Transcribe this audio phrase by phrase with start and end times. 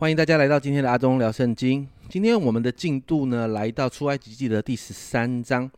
[0.00, 1.86] 欢迎大家来到今天的阿忠聊圣经。
[2.08, 5.70] 今天我们的进度呢，来到出埃及记的第十三章。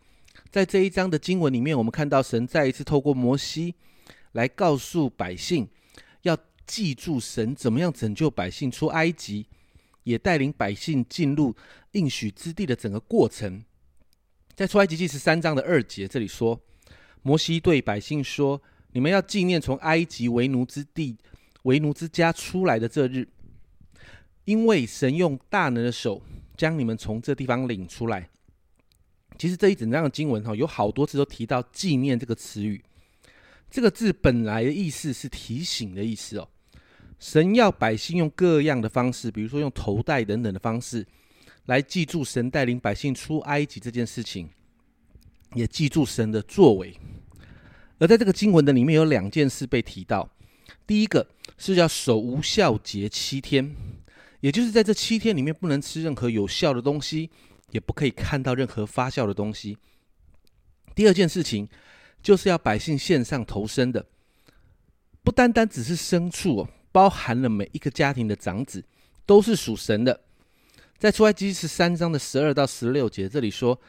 [0.49, 3.75] 在这一章的经文里面，我们看到神再一次透过摩西
[4.31, 5.69] 来告诉百姓，
[6.23, 9.45] 要记住神怎么样拯救百姓出埃及，
[10.05, 11.53] 也带领百姓进入
[11.91, 13.65] 应许之地的整个过程。
[14.55, 16.61] 在出埃及记十三章的二节，这里说，
[17.23, 18.63] 摩西对百姓说
[18.95, 21.17] ：“你们要纪念从埃及为奴之地、
[21.65, 23.27] 为奴之家出来的这日。”
[24.45, 26.23] 因为神用大能的手
[26.57, 28.29] 将你们从这地方领出来。
[29.39, 32.83] 其实这一整章的经文哈，有好多次都提到“纪念”这个词语。
[33.71, 36.49] 这个字本来的意思是提醒的意思哦。
[37.19, 41.07] 神要百姓用各样的方式，比如说用头戴等等的方式，
[41.67, 44.51] 来记住神带领百姓出埃及这件事情，
[45.55, 46.95] 也记住神的作为。
[47.99, 50.29] 而在这个经文的里面有两件事被提到，
[50.87, 53.75] 第一个是要守无效节七天。
[54.43, 57.31] 也就是在这七天里面，不能吃任何有效的东西，
[57.71, 59.79] 也不可以看到任何发酵的东西。
[60.97, 61.69] 第二件事情，
[62.21, 64.05] 就是要百姓献上头生的，
[65.23, 68.85] 不单单只是牲畜哦，包含了每一个家庭的长子，
[69.25, 70.21] 都是属神的。
[70.99, 73.81] 在出埃及十三章的十二到十六节，这里说：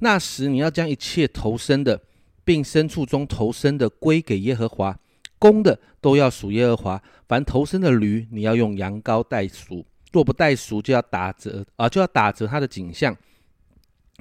[0.00, 2.02] 那时你要将一切头生的，
[2.44, 4.98] 并牲畜中头生的归给耶和华，
[5.38, 7.00] 公的都要属耶和华。
[7.28, 9.86] 凡头生的驴，你要用羊羔代赎。
[10.12, 13.16] 若不带赎，就要打折啊，就要打折他的景象。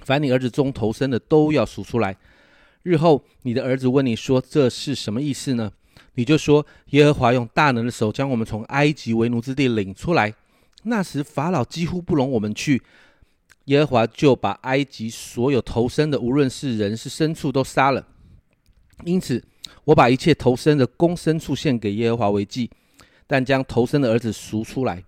[0.03, 2.15] 凡你儿子中投生的，都要赎出来。
[2.83, 5.71] 日后你的儿子问你说：“这是什么意思呢？”
[6.15, 10.33] 你就说：“耶和华用大能的手将我们从埃及为奴之地领出来。
[10.83, 12.81] 那时法老几乎不容我们去，
[13.65, 18.05] 耶和华就把埃及所有投生的，无论是人是牲畜，都杀了。
[19.03, 19.43] 因此，
[19.83, 22.69] 我把一切投生的公牲畜献给耶和华为祭，
[23.27, 25.03] 但将投生的儿子赎出来。”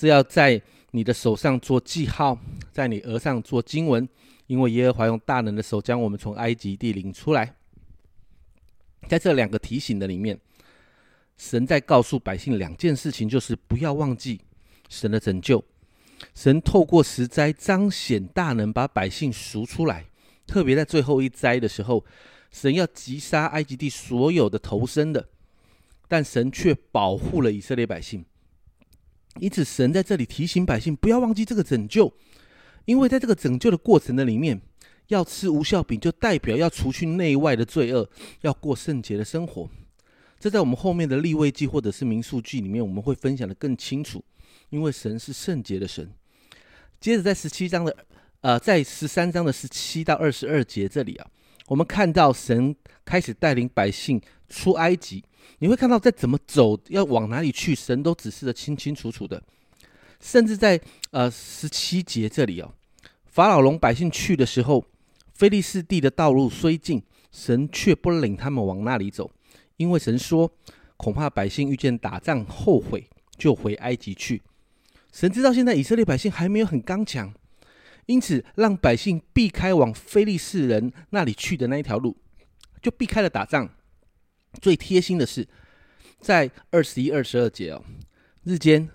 [0.00, 0.58] 是要在
[0.92, 2.38] 你的手上做记号，
[2.72, 4.08] 在你额上做经文，
[4.46, 7.54] 因为耶和华用大能的手将我们从埃及地领出来。
[9.06, 10.40] 在这两个提醒的里面，
[11.36, 14.40] 神在告诉百姓两件事情，就是不要忘记
[14.88, 15.62] 神的拯救。
[16.34, 20.06] 神透过十灾彰显大能，把百姓赎出来。
[20.46, 22.02] 特别在最后一灾的时候，
[22.50, 25.28] 神要击杀埃及地所有的头生的，
[26.08, 28.24] 但神却保护了以色列百姓。
[29.38, 32.12] 因此，神在这里提醒百姓不要忘记这个拯救，
[32.84, 34.60] 因为在这个拯救的过程的里面，
[35.08, 38.08] 要吃无效饼就代表要除去内外的罪恶，
[38.40, 39.70] 要过圣洁的生活。
[40.38, 44.22] 这在我们后面的立位记或者是民数记里面，我们会分享的更清楚。
[44.70, 46.08] 因为神是圣洁的神。
[47.00, 47.96] 接着在十七章的
[48.40, 51.26] 呃，在十三章的十七到二十二节这里啊，
[51.70, 55.24] 我们看到神开始带领百姓出埃及。
[55.60, 59.40] 你会看到，在怎么走，要往哪里去，神都指示的清清楚楚的。
[60.18, 60.80] 甚至在
[61.12, 62.74] 呃十七节这里哦，
[63.24, 64.84] 法老龙百姓去的时候，
[65.32, 67.00] 菲利士地的道路虽近，
[67.30, 69.30] 神却不领他们往那里走，
[69.76, 70.50] 因为神说，
[70.96, 73.08] 恐怕百姓遇见打仗后悔，
[73.38, 74.42] 就回埃及去。
[75.12, 77.32] 神知道现在以色列百姓还没有很刚强，
[78.10, 82.16] 因此让百姓避开往菲利士人那里去的那一条路，
[82.82, 83.70] 就避开了打仗。
[84.60, 85.46] 最贴心的是，
[86.18, 87.84] 在二十一、二十二节哦，
[88.42, 88.88] 日间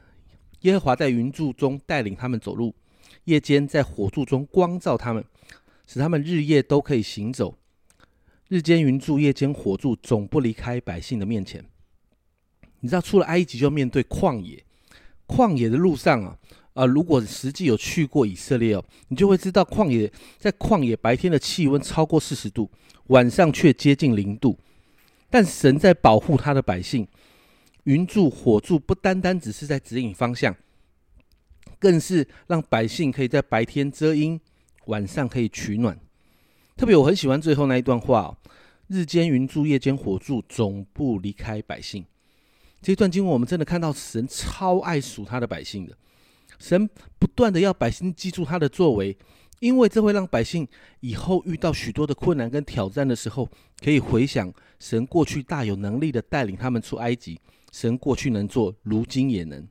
[0.64, 2.76] 耶和华在云柱中带领他们走路，
[3.24, 5.24] 夜间在火柱中光照他们，
[5.88, 7.58] 使他们日夜都可以行走。
[8.50, 11.64] 日间云柱，夜间火柱，总不离开百姓的面前。
[12.82, 14.62] 你知道，出了埃及就面对旷野，
[15.26, 16.38] 旷野的路上啊，
[16.76, 22.70] 啊，如果实际有去过以色列哦，你就会知道，旷野在旷野白天的气温超过四十度，
[23.08, 24.60] 晚上却接近零度。
[25.30, 27.08] 但神在保护他的百姓，
[27.86, 30.54] 云柱火柱不单单只是在指引方向，
[31.80, 34.40] 更是让百姓可以在白天遮阴，
[34.88, 35.98] 晚上可以取暖。
[36.76, 38.38] 特别我很喜欢最后那一段话哦
[38.88, 42.06] ：“日间云柱，夜间火柱，总不离开百姓。”
[42.82, 45.98] 这段经文我们真的看到神超爱属他的百姓的，
[46.60, 49.18] 神不断的要百姓记住他的作为。
[49.62, 50.68] 因为这会让百姓
[51.00, 53.50] 以后遇到许多的困难跟挑战的时候，
[53.82, 57.40] 可以回想神过去大有能力的带领他们出埃及，
[57.72, 59.66] 神过去能做，如今也能。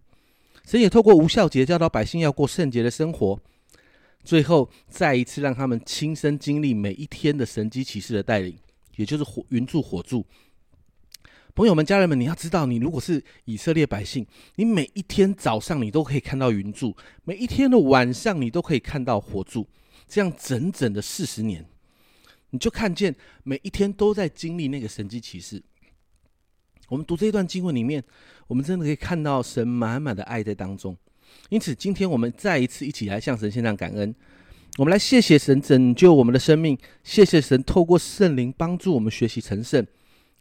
[0.66, 3.38] 神也透过无效节教导百姓要过圣洁的生活，
[4.24, 8.56] 最后再一次让他们亲身经历每一天的神机骑士的带领，
[8.96, 10.24] 也就是火云柱火柱。
[11.54, 19.68] 朋友们、家人们，你要知道，你如果是以色列百姓，你每一天早上你都可以看到云柱，每一天的晚上你都可以看到火柱，
[20.08, 21.64] 这样整整的四十年，
[22.50, 23.14] 你就看见
[23.44, 25.62] 每一天都在经历那个神迹奇事。
[26.88, 28.02] 我们读这一段经文里面，
[28.48, 30.96] 我们真的可以看到神满满的爱在当中。
[31.50, 34.12] 因此，今天我们再一次一起来向神献上感恩。
[34.76, 39.86] 我们来谢谢神拯救我们的生命，谢谢神透过圣灵帮助我们学习成圣，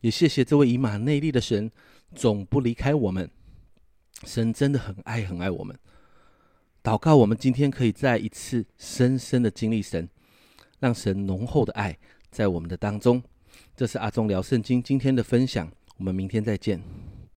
[0.03, 1.71] 也谢谢这位以马内利的神
[2.13, 3.29] 总不离开我们。
[4.25, 5.77] 神真的很爱很爱我们。
[6.83, 10.09] 祷告，我们今天可以再一次深深的经历神，
[10.79, 11.97] 让神浓厚的爱
[12.29, 13.23] 在我们的当中。
[13.77, 17.12] 这是阿忠聊圣经今天的分享，我们明天再见。